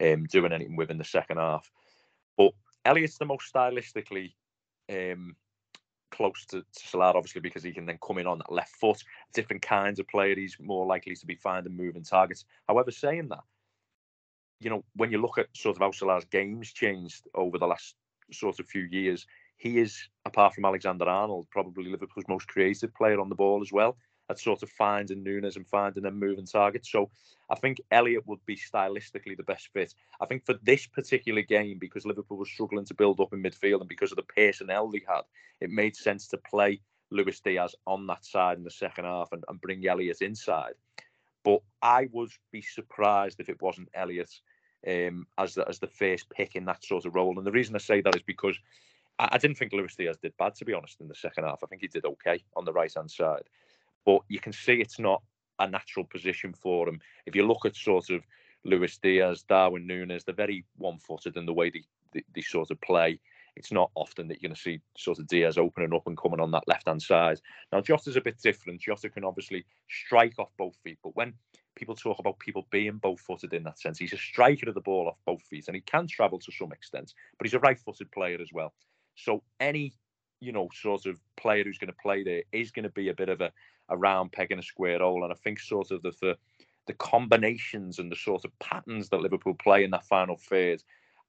[0.00, 1.70] um, doing anything within the second half.
[2.36, 2.52] But
[2.84, 4.32] Elliott's the most stylistically
[4.90, 5.36] um,
[6.10, 9.02] close to, to Salah, obviously, because he can then come in on that left foot.
[9.34, 12.44] Different kinds of player, he's more likely to be finding moving targets.
[12.68, 13.44] However, saying that,
[14.60, 17.94] you know, when you look at sort of how Salah's games changed over the last
[18.32, 23.20] sort of few years, he is, apart from Alexander Arnold, probably Liverpool's most creative player
[23.20, 23.96] on the ball as well
[24.30, 26.90] at sort of finding Nunez and finding them moving targets.
[26.90, 27.10] So
[27.50, 29.94] I think Elliott would be stylistically the best fit.
[30.20, 33.80] I think for this particular game, because Liverpool was struggling to build up in midfield
[33.80, 35.22] and because of the personnel they had,
[35.60, 39.44] it made sense to play Luis Diaz on that side in the second half and,
[39.48, 40.74] and bring Elliott inside.
[41.44, 44.30] But I would be surprised if it wasn't Elliott
[44.86, 47.36] um, as the as the first pick in that sort of role.
[47.36, 48.56] And the reason I say that is because
[49.18, 51.62] I, I didn't think Luis Diaz did bad, to be honest, in the second half.
[51.62, 53.44] I think he did okay on the right hand side,
[54.04, 55.22] but you can see it's not
[55.58, 57.00] a natural position for him.
[57.26, 58.22] If you look at sort of
[58.64, 62.70] Luis Diaz, Darwin Nunez, they're very one footed in the way they, they, they sort
[62.70, 63.20] of play
[63.56, 66.40] it's not often that you're going to see sort of Diaz opening up and coming
[66.40, 67.40] on that left hand side.
[67.72, 68.80] Now, Jota's a bit different.
[68.80, 71.34] Jota can obviously strike off both feet, but when
[71.74, 74.80] people talk about people being both footed in that sense, he's a striker of the
[74.80, 77.78] ball off both feet and he can travel to some extent, but he's a right
[77.78, 78.72] footed player as well.
[79.16, 79.92] So, any
[80.40, 83.14] you know, sort of player who's going to play there is going to be a
[83.14, 83.52] bit of a,
[83.90, 85.24] a round peg in a square hole.
[85.24, 86.36] And I think sort of the, the
[86.86, 90.82] the combinations and the sort of patterns that Liverpool play in that final phase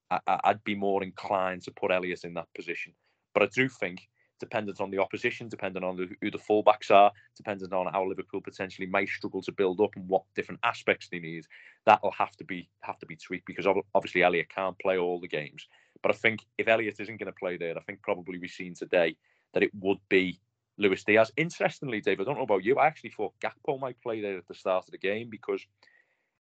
[0.10, 2.94] I, would be more inclined to put Elliott in that position.
[3.34, 7.74] But I do think, dependent on the opposition, dependent on who the fullbacks are, dependent
[7.74, 11.46] on how Liverpool potentially may struggle to build up and what different aspects they need,
[11.86, 15.28] that'll have to be have to be tweaked because obviously Elliott can't play all the
[15.28, 15.68] games.
[16.02, 18.74] But I think if Elliott isn't going to play there, I think probably we've seen
[18.74, 19.16] today
[19.54, 20.40] that it would be
[20.82, 21.32] Luis Diaz.
[21.38, 22.78] Interestingly, Dave, I don't know about you.
[22.78, 25.64] I actually thought Gakpo might play there at the start of the game because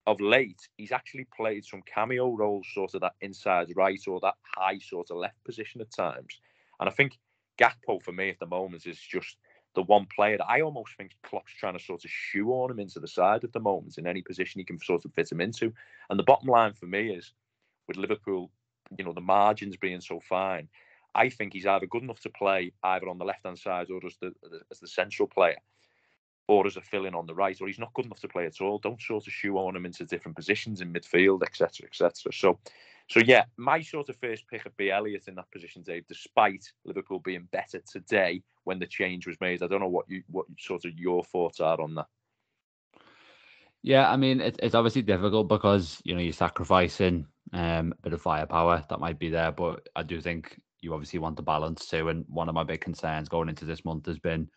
[0.07, 4.37] of late he's actually played some cameo roles, sort of that inside right or that
[4.57, 6.41] high sort of left position at times.
[6.79, 7.19] And I think
[7.61, 9.37] Gakpo for me at the moment is just
[9.75, 13.01] the one player that I almost think Klopp's trying to sort of shoehorn him into
[13.01, 15.73] the side at the moment in any position he can sort of fit him into.
[16.09, 17.33] And the bottom line for me is
[17.89, 18.53] with Liverpool,
[18.97, 20.69] you know, the margins being so fine,
[21.15, 24.01] I think he's either good enough to play either on the left hand side or
[24.07, 24.33] as the
[24.71, 25.59] as the central player,
[26.49, 28.61] or as a fill-in on the right, or he's not good enough to play at
[28.61, 28.79] all.
[28.79, 32.33] Don't sort of shoehorn him into different positions in midfield, etc., etc.
[32.33, 32.59] So,
[33.09, 36.07] so yeah, my sort of first pick would be Elliott in that position, Dave.
[36.09, 40.23] Despite Liverpool being better today when the change was made, I don't know what you
[40.29, 42.07] what sort of your thoughts are on that.
[43.83, 48.13] Yeah, I mean it, it's obviously difficult because you know you're sacrificing um, a bit
[48.13, 51.87] of firepower that might be there, but I do think you obviously want the balance
[51.87, 52.09] too.
[52.09, 54.49] And one of my big concerns going into this month has been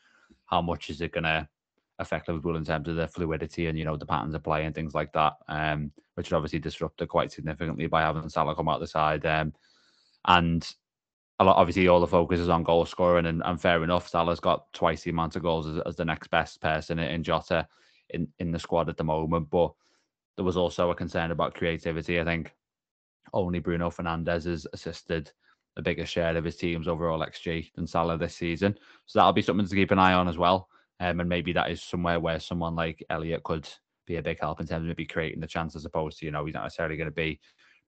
[0.45, 1.47] how much is it going to
[1.99, 4.75] affect Liverpool in terms of the fluidity and you know the patterns of play and
[4.75, 8.79] things like that, um, which are obviously disrupted quite significantly by having Salah come out
[8.79, 9.25] the side.
[9.25, 9.53] Um,
[10.25, 10.69] and
[11.39, 14.07] a lot, obviously, all the focus is on goal scoring, and, and fair enough.
[14.07, 17.67] Salah's got twice the amount of goals as, as the next best person in Jota
[18.11, 19.49] in, in the squad at the moment.
[19.49, 19.71] But
[20.35, 22.19] there was also a concern about creativity.
[22.19, 22.53] I think
[23.33, 25.31] only Bruno Fernandes has assisted
[25.77, 28.77] a bigger share of his team's overall XG than Salah this season.
[29.05, 30.67] So that'll be something to keep an eye on as well.
[30.99, 33.67] Um, and maybe that is somewhere where someone like Elliott could
[34.05, 36.31] be a big help in terms of maybe creating the chance as opposed to, you
[36.31, 37.39] know, he's not necessarily going to be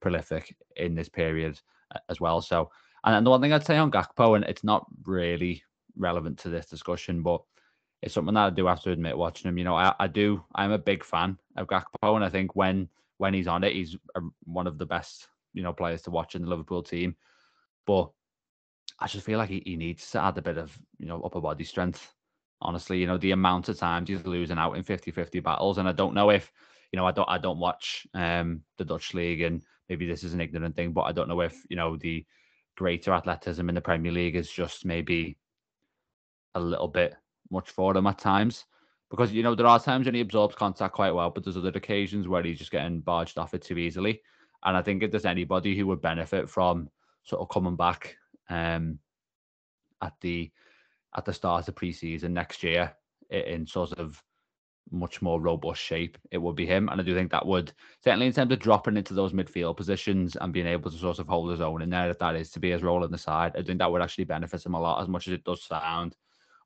[0.02, 1.60] prolific in this period
[1.93, 2.41] uh, as well.
[2.41, 2.72] So,
[3.04, 5.62] and the one thing I'd say on Gakpo, and it's not really
[5.98, 7.41] relevant to this discussion, but
[8.02, 9.58] it's something that I do have to admit watching him.
[9.58, 12.89] You know, I, I do, I'm a big fan of Gakpo, and I think when
[13.17, 16.36] when he's on it, he's a, one of the best, you know, players to watch
[16.36, 17.15] in the Liverpool team.
[17.86, 18.12] But
[19.00, 21.41] I just feel like he, he needs to add a bit of, you know, upper
[21.41, 22.13] body strength.
[22.62, 25.78] Honestly, you know, the amount of times he's losing out in 50-50 battles.
[25.78, 26.52] And I don't know if,
[26.91, 30.34] you know, I don't I don't watch um the Dutch league and maybe this is
[30.34, 32.26] an ignorant thing, but I don't know if, you know, the
[32.76, 35.38] greater athleticism in the Premier League is just maybe
[36.56, 37.15] a little bit
[37.52, 38.65] much for him at times.
[39.10, 41.72] Because, you know, there are times when he absorbs contact quite well, but there's other
[41.76, 44.22] occasions where he's just getting barged off it too easily.
[44.63, 46.89] And I think if there's anybody who would benefit from
[47.23, 48.17] sort of coming back
[48.49, 48.99] um,
[50.01, 50.51] at the
[51.15, 52.93] at the start of preseason next year
[53.29, 54.21] in sort of
[54.91, 56.89] much more robust shape, it would be him.
[56.89, 57.71] And I do think that would
[58.03, 61.27] certainly in terms of dropping into those midfield positions and being able to sort of
[61.27, 63.53] hold his own in there, if that is to be his role in the side,
[63.55, 66.15] I think that would actually benefit him a lot as much as it does sound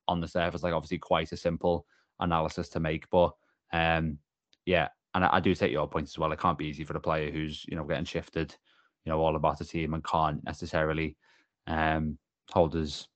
[0.07, 1.85] on the surface like obviously quite a simple
[2.19, 3.09] analysis to make.
[3.09, 3.33] But
[3.73, 4.17] um
[4.65, 6.31] yeah, and I, I do take your point as well.
[6.31, 8.55] It can't be easy for the player who's, you know, getting shifted
[9.07, 11.15] you know, all about the team and can't necessarily
[11.65, 12.17] um,
[12.51, 13.07] hold us,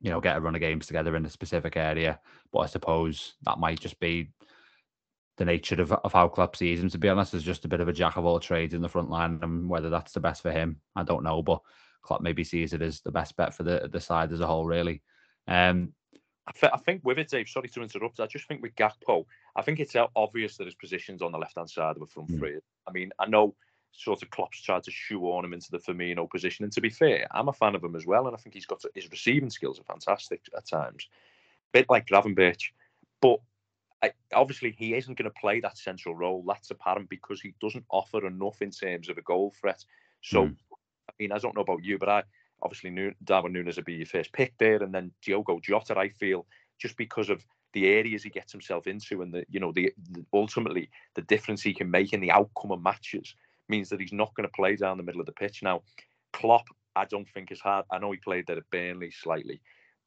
[0.00, 2.18] you know, get a run of games together in a specific area.
[2.50, 4.30] But I suppose that might just be
[5.36, 6.88] the nature of, of how Klopp sees him.
[6.88, 8.88] To be honest, is just a bit of a jack of all trades in the
[8.88, 11.42] front line, and whether that's the best for him, I don't know.
[11.42, 11.60] But
[12.00, 14.64] Klopp maybe sees it as the best bet for the the side as a whole,
[14.64, 15.02] really.
[15.46, 15.92] Um,
[16.46, 17.50] I, th- I think with it, Dave.
[17.50, 18.18] Sorry to interrupt.
[18.18, 21.58] I just think with Gakpo, I think it's obvious that his position's on the left
[21.58, 22.38] hand side of the front mm.
[22.38, 22.58] three.
[22.86, 23.54] I mean, I know
[23.92, 26.64] sort of Klopp's tried to shoehorn him into the Firmino position.
[26.64, 28.66] And to be fair, I'm a fan of him as well, and I think he's
[28.66, 31.08] got his receiving skills are fantastic at times,
[31.72, 32.70] bit like Gravenberch,
[33.20, 33.40] but
[34.02, 36.44] I, obviously he isn't going to play that central role.
[36.46, 39.84] That's apparent because he doesn't offer enough in terms of a goal threat.
[40.22, 40.56] So, mm.
[41.08, 42.22] I mean, I don't know about you, but I
[42.62, 45.98] obviously knew Darwin Núñez would be your first pick there, and then Diogo Jota.
[45.98, 46.46] I feel
[46.78, 50.24] just because of the areas he gets himself into and the you know the, the
[50.32, 53.34] ultimately the difference he can make in the outcome of matches
[53.68, 55.62] means that he's not going to play down the middle of the pitch.
[55.62, 55.82] Now,
[56.32, 57.84] Klopp, I don't think is hard.
[57.90, 59.60] I know he played there at Burnley slightly,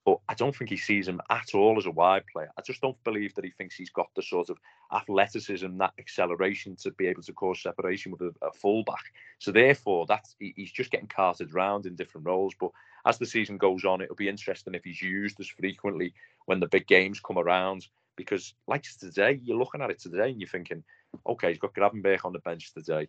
[0.05, 2.49] but I don't think he sees him at all as a wide player.
[2.57, 4.57] I just don't believe that he thinks he's got the sort of
[4.93, 9.03] athleticism, that acceleration to be able to cause separation with a, a fullback.
[9.39, 12.53] So therefore, that's he's just getting carted around in different roles.
[12.59, 12.71] But
[13.05, 16.13] as the season goes on, it'll be interesting if he's used as frequently
[16.45, 17.87] when the big games come around.
[18.17, 20.83] Because like today, you're looking at it today and you're thinking,
[21.27, 23.07] okay, he's got Gravenberch on the bench today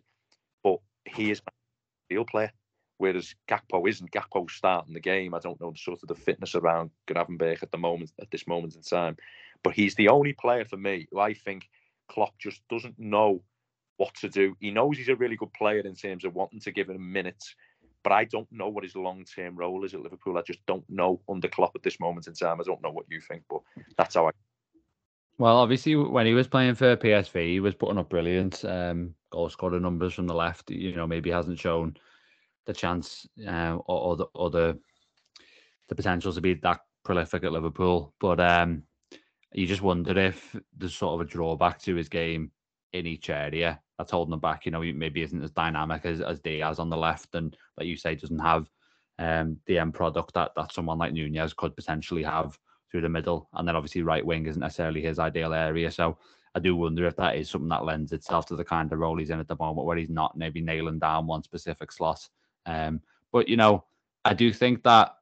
[0.63, 1.51] but he is a
[2.09, 2.51] field player.
[2.97, 4.11] Whereas Gakpo isn't.
[4.11, 5.33] Gakpo starting the game.
[5.33, 8.47] I don't know the sort of the fitness around Gravenberch at the moment, at this
[8.47, 9.17] moment in time.
[9.63, 11.67] But he's the only player for me who I think
[12.07, 13.41] Klopp just doesn't know
[13.97, 14.55] what to do.
[14.59, 17.55] He knows he's a really good player in terms of wanting to give him minutes,
[18.03, 20.37] but I don't know what his long term role is at Liverpool.
[20.37, 22.59] I just don't know under Klopp at this moment in time.
[22.59, 23.61] I don't know what you think, but
[23.97, 24.31] that's how I
[25.37, 29.49] well, obviously, when he was playing for PSV, he was putting up brilliant um, goal
[29.49, 30.69] scorer numbers from the left.
[30.69, 31.97] You know, maybe hasn't shown
[32.65, 34.79] the chance uh, or, or, the or the
[35.89, 38.83] the potential to be that prolific at Liverpool, but um,
[39.53, 42.51] you just wonder if there's sort of a drawback to his game
[42.93, 44.65] in each area that's holding him back.
[44.65, 47.87] You know, he maybe isn't as dynamic as, as Diaz on the left, and like
[47.87, 48.69] you say, doesn't have
[49.19, 52.57] um, the end product that that someone like Nunez could potentially have
[52.93, 53.49] through the middle.
[53.53, 55.89] And then obviously right wing isn't necessarily his ideal area.
[55.89, 56.15] So
[56.53, 59.17] I do wonder if that is something that lends itself to the kind of role
[59.17, 62.29] he's in at the moment, where he's not maybe nailing down one specific slot.
[62.67, 63.01] Um,
[63.31, 63.83] but you know,
[64.25, 65.15] I do think that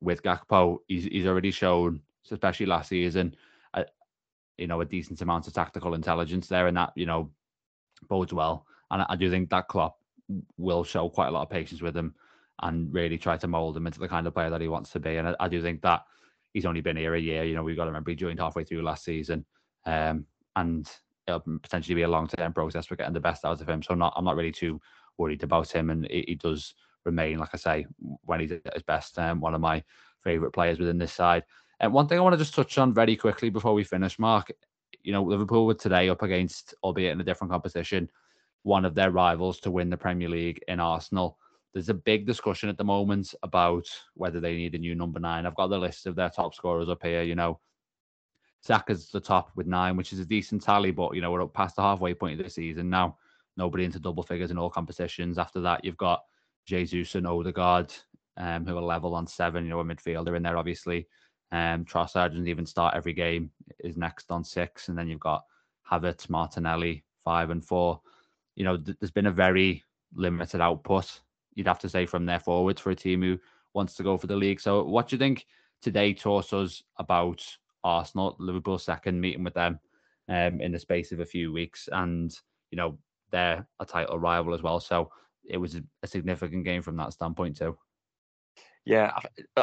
[0.00, 3.36] with Gakpo, he's he's already shown, especially last season,
[3.74, 3.84] a,
[4.56, 7.30] you know, a decent amount of tactical intelligence there, and that you know
[8.08, 8.64] bodes well.
[8.90, 9.98] And I, I do think that Klopp
[10.56, 12.14] will show quite a lot of patience with him
[12.62, 15.00] and really try to mold him into the kind of player that he wants to
[15.00, 15.18] be.
[15.18, 16.04] And I, I do think that
[16.52, 17.44] he's only been here a year.
[17.44, 19.44] You know, we've got to remember he joined halfway through last season,
[19.86, 20.90] um, and
[21.26, 23.82] it'll potentially be a long term process for getting the best out of him.
[23.82, 24.80] So I'm not I'm not really too
[25.18, 27.86] worried about him, and he, he does remain, like I say,
[28.24, 29.82] when he's at his best, um, one of my
[30.22, 31.44] favourite players within this side.
[31.80, 34.52] And one thing I want to just touch on very quickly before we finish, Mark.
[35.02, 38.08] You know, Liverpool were today up against, albeit in a different competition,
[38.62, 41.38] one of their rivals to win the Premier League in Arsenal.
[41.72, 45.46] There's a big discussion at the moment about whether they need a new number nine.
[45.46, 47.22] I've got the list of their top scorers up here.
[47.22, 47.60] You know,
[48.60, 51.54] Saka's the top with nine, which is a decent tally, but you know, we're up
[51.54, 53.16] past the halfway point of the season now.
[53.56, 55.38] Nobody into double figures in all competitions.
[55.38, 56.22] After that, you've got
[56.66, 57.92] Jesus and Odegaard,
[58.36, 61.08] um, who are level on seven, you know, a midfielder in there, obviously.
[61.50, 64.88] Um, Trossard doesn't even start every game, is next on six.
[64.88, 65.44] And then you've got
[65.90, 68.00] Havertz, Martinelli, five and four.
[68.56, 69.82] You know, th- there's been a very
[70.14, 71.20] limited output
[71.54, 73.38] you'd have to say from their forwards for a team who
[73.74, 74.60] wants to go for the league.
[74.60, 75.46] So, what do you think
[75.80, 77.44] today taught us about
[77.84, 79.78] Arsenal, Liverpool second meeting with them
[80.28, 82.34] um, in the space of a few weeks, and
[82.70, 82.98] you know
[83.30, 84.80] they're a title rival as well.
[84.80, 85.10] So
[85.48, 87.76] it was a significant game from that standpoint too.
[88.84, 89.12] Yeah,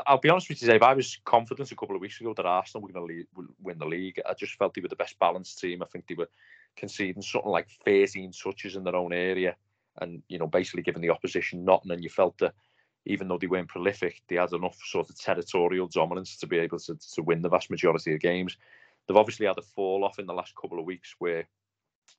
[0.08, 0.82] I'll be honest with you, Dave.
[0.82, 3.86] I was confident a couple of weeks ago that Arsenal were going to win the
[3.86, 4.22] league.
[4.26, 5.84] I just felt they were the best balanced team.
[5.84, 6.30] I think they were
[6.78, 9.58] conceding something like 13 touches in their own area
[10.02, 11.92] and you know basically giving the opposition nothing.
[11.92, 12.54] And you felt that
[13.06, 16.80] even though they weren't prolific, they had enough sort of territorial dominance to be able
[16.80, 18.58] to to win the vast majority of games.
[19.08, 21.48] They've obviously had a fall off in the last couple of weeks where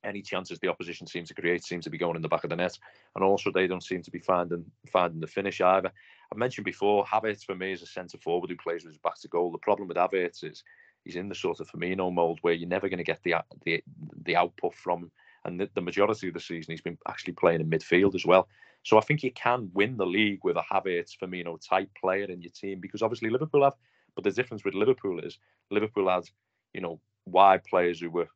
[0.03, 2.49] any chances the opposition seems to create seems to be going in the back of
[2.49, 2.77] the net,
[3.15, 5.91] and also they don't seem to be finding finding the finish either.
[6.33, 9.19] I mentioned before, Havertz for me is a centre forward who plays with his back
[9.21, 9.51] to goal.
[9.51, 10.63] The problem with Havertz is
[11.03, 13.83] he's in the sort of Firmino mold where you're never going to get the the
[14.23, 15.11] the output from him
[15.45, 18.47] and the, the, majority of the season he's been actually playing in midfield as well.
[18.83, 22.41] So I think you can win the league with a Havertz, Firmino type player in
[22.41, 23.75] your team because obviously Liverpool have,
[24.15, 25.37] but the difference with Liverpool is
[25.69, 26.23] Liverpool had,
[26.73, 28.27] you know, wide players who were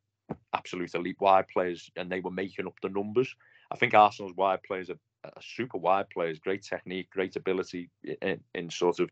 [0.54, 3.34] absolute elite wide players and they were making up the numbers.
[3.72, 7.90] I think Arsenal's wide players are, are super wide players, great technique, great ability
[8.22, 9.10] in, in sort of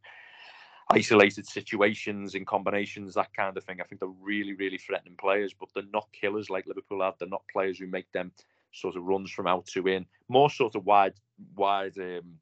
[0.93, 3.81] isolated situations in combinations, that kind of thing.
[3.81, 7.13] I think they're really, really threatening players, but they're not killers like Liverpool are.
[7.17, 8.31] They're not players who make them
[8.71, 10.05] sort of runs from out to in.
[10.29, 11.13] More sort of wide,
[11.55, 12.39] wide, um,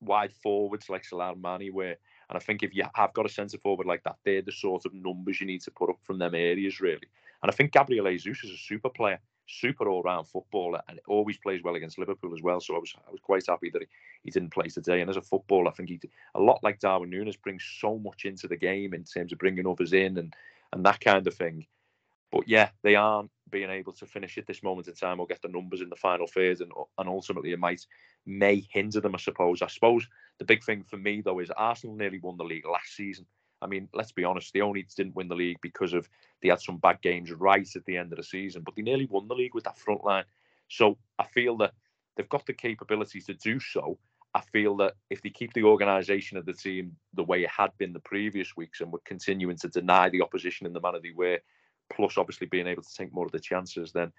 [0.00, 1.96] wide forwards like Salah Mane, where
[2.28, 4.86] and I think if you have got a centre forward like that, they're the sort
[4.86, 7.08] of numbers you need to put up from them areas, really.
[7.42, 9.18] And I think Gabriel Jesus is a super player
[9.52, 12.60] super all-round footballer and always plays well against Liverpool as well.
[12.60, 13.88] So I was I was quite happy that he,
[14.24, 15.00] he didn't play today.
[15.00, 16.00] And as a footballer, I think he
[16.34, 19.66] a lot like Darwin Núñez brings so much into the game in terms of bringing
[19.66, 20.34] others in and
[20.72, 21.66] and that kind of thing.
[22.30, 25.42] But yeah, they aren't being able to finish at this moment in time or get
[25.42, 27.86] the numbers in the final phase, and and ultimately it might
[28.24, 29.14] may hinder them.
[29.14, 29.62] I suppose.
[29.62, 32.96] I suppose the big thing for me though is Arsenal nearly won the league last
[32.96, 33.26] season
[33.62, 36.08] I mean, let's be honest, they only didn't win the league because of
[36.42, 39.06] they had some bad games right at the end of the season, but they nearly
[39.06, 40.24] won the league with that front line.
[40.68, 41.72] So I feel that
[42.16, 43.98] they've got the capability to do so.
[44.34, 47.70] I feel that if they keep the organisation of the team the way it had
[47.78, 51.12] been the previous weeks and were continuing to deny the opposition in the manner they
[51.14, 51.38] were,
[51.90, 54.10] plus obviously being able to take more of the chances, then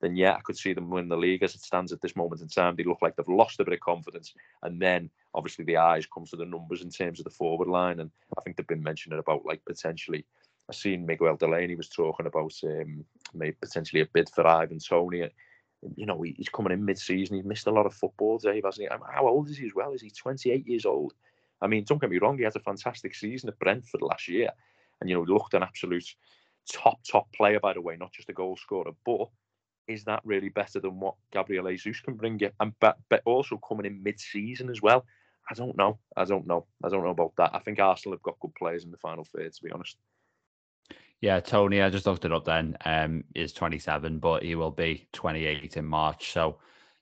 [0.00, 2.40] then yeah, I could see them win the league as it stands at this moment
[2.40, 2.76] in time.
[2.76, 4.32] They look like they've lost a bit of confidence,
[4.62, 8.00] and then obviously the eyes come to the numbers in terms of the forward line,
[8.00, 10.24] and I think they've been mentioning about like potentially.
[10.70, 15.30] I seen Miguel Delaney was talking about um, maybe potentially a bid for Ivan Toney.
[15.96, 17.36] You know, he's coming in mid-season.
[17.36, 18.98] He's missed a lot of football, Dave, hasn't he?
[19.10, 19.94] How old is he as well?
[19.94, 21.14] Is he 28 years old?
[21.62, 24.50] I mean, don't get me wrong, he had a fantastic season at Brentford last year,
[25.00, 26.14] and you know, looked an absolute
[26.70, 29.28] top top player by the way, not just a goal scorer, but
[29.88, 32.50] is that really better than what Gabriel Jesus can bring you?
[32.60, 35.04] And but, but also coming in mid-season as well.
[35.50, 35.98] I don't know.
[36.16, 36.66] I don't know.
[36.84, 37.54] I don't know about that.
[37.54, 39.96] I think Arsenal have got good players in the final third, to be honest.
[41.20, 45.08] Yeah, Toney, I just looked it up then, um, is 27, but he will be
[45.12, 46.32] 28 in March.
[46.32, 46.58] So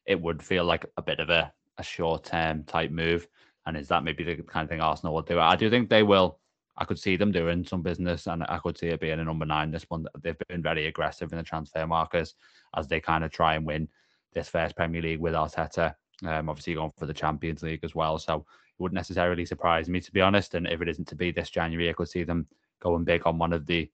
[0.06, 3.28] it would feel like a bit of a, a short term type move.
[3.66, 5.38] And is that maybe the kind of thing Arsenal will do?
[5.38, 6.38] I do think they will
[6.78, 9.46] I could see them doing some business, and I could see it being a number
[9.46, 12.34] nine this one, They've been very aggressive in the transfer markets
[12.76, 13.88] as they kind of try and win
[14.32, 15.94] this first Premier League with Arteta.
[16.24, 20.00] Um, obviously going for the Champions League as well, so it wouldn't necessarily surprise me
[20.00, 20.54] to be honest.
[20.54, 22.46] And if it isn't to be this January, I could see them
[22.80, 23.90] going big on one of the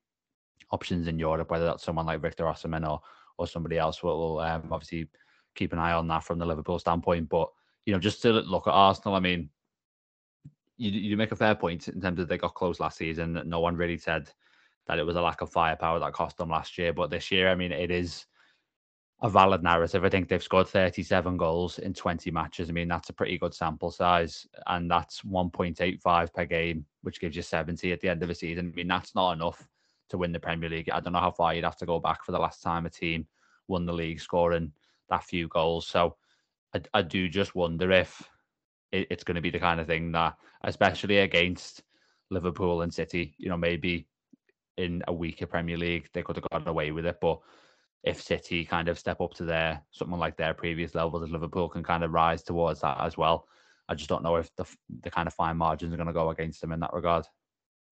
[0.70, 3.01] options in Europe, whether that's someone like Victor Osimhen or
[3.39, 4.03] or somebody else.
[4.03, 5.09] We'll um, obviously
[5.55, 7.28] keep an eye on that from the Liverpool standpoint.
[7.28, 7.49] But
[7.87, 9.51] you know, just to look at Arsenal, I mean,
[10.83, 13.41] you, you make a fair point in terms of they got close last season.
[13.47, 14.30] No one really said
[14.87, 16.93] that it was a lack of firepower that cost them last year.
[16.93, 18.26] But this year, I mean, it is
[19.22, 20.05] a valid narrative.
[20.05, 22.68] I think they've scored 37 goals in 20 matches.
[22.68, 24.47] I mean, that's a pretty good sample size.
[24.66, 28.72] And that's 1.85 per game, which gives you 70 at the end of the season.
[28.72, 29.68] I mean, that's not enough
[30.09, 30.91] to win the Premier League.
[30.91, 32.91] I don't know how far you'd have to go back for the last time a
[32.91, 33.26] team
[33.68, 34.72] won the league scoring
[35.09, 35.87] that few goals.
[35.87, 36.16] So
[36.74, 38.28] I, I do just wonder if
[38.93, 41.82] it, it's going to be the kind of thing that, especially against
[42.30, 44.07] Liverpool and City, you know, maybe
[44.76, 47.18] in a weaker Premier League, they could have gotten away with it.
[47.20, 47.40] But
[48.05, 51.68] if City kind of step up to their something like their previous levels, as Liverpool
[51.68, 53.47] can kind of rise towards that as well.
[53.88, 54.64] I just don't know if the
[55.03, 57.26] the kind of fine margins are going to go against them in that regard.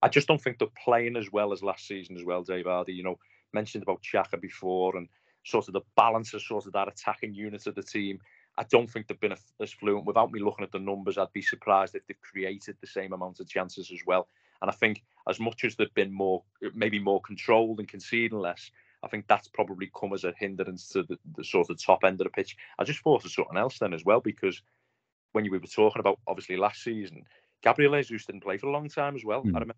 [0.03, 2.92] I just don't think they're playing as well as last season as well, Dave Hardy.
[2.92, 3.18] You know,
[3.53, 5.09] mentioned about Saka before and
[5.44, 8.18] sort of the balance of sort of that attacking unit of the team.
[8.59, 10.07] I don't think they've been as fluent.
[10.07, 13.40] Without me looking at the numbers, I'd be surprised if they've created the same amount
[13.40, 14.28] of chances as well.
[14.61, 16.42] And I think as much as they've been more,
[16.74, 18.70] maybe more controlled and conceding less,
[19.03, 22.20] I think that's probably come as a hindrance to the, the sort of top end
[22.20, 22.57] of the pitch.
[22.78, 24.61] I just thought of something else then as well, because
[25.32, 27.24] when we were talking about obviously last season,
[27.62, 29.42] Gabriel Jesus didn't play for a long time as well.
[29.42, 29.57] Mm.
[29.57, 29.74] I remember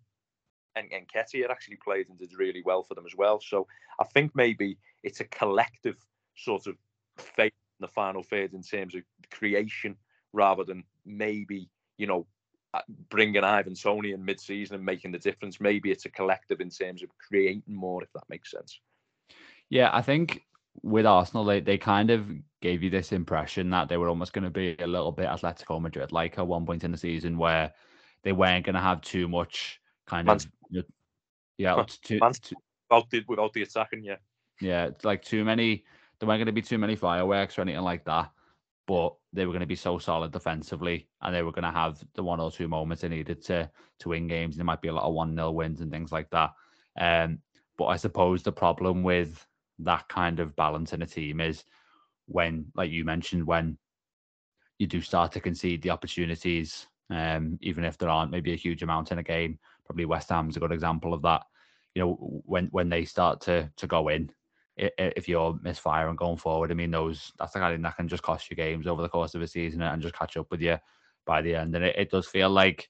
[0.75, 3.39] and, and Nketiah had actually played and did really well for them as well.
[3.39, 3.67] So
[3.99, 5.97] I think maybe it's a collective
[6.35, 6.75] sort of
[7.17, 7.53] faith
[7.83, 9.95] the final third in terms of creation
[10.31, 12.25] rather than maybe, you know,
[12.73, 15.61] uh, bringing Ivan Toney in mid-season and making the difference.
[15.61, 18.79] Maybe it's a collective in terms of creating more, if that makes sense.
[19.69, 20.41] Yeah, I think
[20.81, 22.27] with Arsenal, they, they kind of
[22.61, 25.79] gave you this impression that they were almost going to be a little bit Atletico
[25.79, 27.71] Madrid, like at one point in the season where
[28.23, 30.45] they weren't going to have too much kind of
[31.57, 32.19] yeah, too, too,
[32.89, 34.15] without the without the attacking, yeah.
[34.59, 35.83] Yeah, like too many.
[36.23, 38.31] There weren't going to be too many fireworks or anything like that,
[38.87, 42.01] but they were going to be so solid defensively, and they were going to have
[42.15, 43.69] the one or two moments they needed to
[43.99, 44.55] to win games.
[44.55, 46.51] There might be a lot of one 0 wins and things like that.
[46.97, 47.39] Um,
[47.77, 49.45] but I suppose the problem with
[49.79, 51.65] that kind of balance in a team is
[52.27, 53.77] when, like you mentioned, when
[54.79, 58.81] you do start to concede the opportunities, um, even if there aren't maybe a huge
[58.81, 61.43] amount in a game, probably West Ham's a good example of that.
[61.95, 64.31] You know, when when they start to to go in,
[64.77, 68.07] if you're misfiring going forward, I mean, those that's the kind of thing that can
[68.07, 70.61] just cost you games over the course of a season and just catch up with
[70.61, 70.77] you
[71.25, 71.75] by the end.
[71.75, 72.89] And it, it does feel like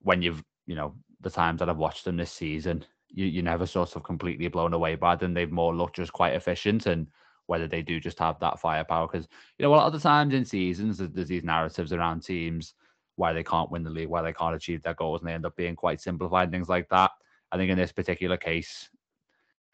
[0.00, 3.66] when you've, you know, the times that I've watched them this season, you you never
[3.66, 5.34] sort of completely blown away by them.
[5.34, 7.06] They've more looked just quite efficient and
[7.46, 9.08] whether they do just have that firepower.
[9.08, 9.28] Because
[9.58, 12.74] you know, a lot of the times in seasons, there's these narratives around teams
[13.16, 15.44] why they can't win the league, why they can't achieve their goals, and they end
[15.44, 17.10] up being quite simplified things like that.
[17.50, 18.88] I think in this particular case,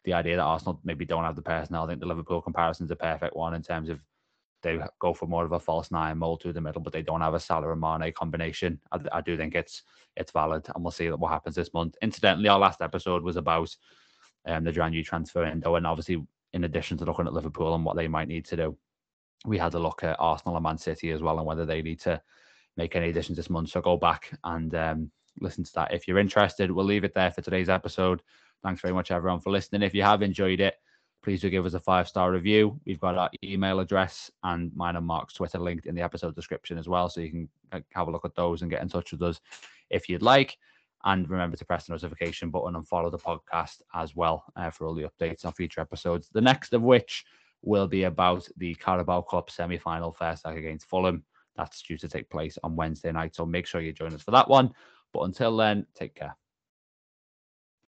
[0.05, 2.91] the idea that Arsenal maybe don't have the personnel, I think the Liverpool comparison is
[2.91, 3.99] a perfect one in terms of
[4.65, 7.21] they go for more of a false nine mold through the middle, but they don't
[7.21, 8.79] have a Salah and Mane combination.
[8.91, 9.83] I, I, do think it's
[10.15, 11.95] it's valid, and we'll see what happens this month.
[12.01, 13.75] Incidentally, our last episode was about
[14.47, 17.95] um, the January transfer window, and obviously, in addition to looking at Liverpool and what
[17.95, 18.77] they might need to do,
[19.45, 21.99] we had a look at Arsenal and Man City as well, and whether they need
[22.01, 22.19] to
[22.75, 23.69] make any additions this month.
[23.69, 26.71] So go back and um, listen to that if you're interested.
[26.71, 28.23] We'll leave it there for today's episode.
[28.65, 29.83] Thanks very much, everyone, for listening.
[29.83, 30.73] If you have enjoyed it,
[31.21, 32.81] please do give us a five star review.
[32.83, 36.79] We've got our email address and mine and Mark's Twitter linked in the episode description
[36.79, 37.07] as well.
[37.07, 39.39] So you can uh, have a look at those and get in touch with us
[39.91, 40.57] if you'd like.
[41.03, 44.87] And remember to press the notification button and follow the podcast as well uh, for
[44.87, 46.29] all the updates on future episodes.
[46.33, 47.23] The next of which
[47.61, 51.23] will be about the Carabao Cup semi final first leg against Fulham.
[51.55, 53.35] That's due to take place on Wednesday night.
[53.35, 54.73] So make sure you join us for that one.
[55.13, 56.35] But until then, take care.